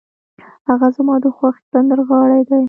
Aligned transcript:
هغه 0.69 0.87
زما 0.95 1.15
د 1.23 1.25
خوښې 1.35 1.63
سندرغاړی 1.71 2.41
دی. 2.49 2.59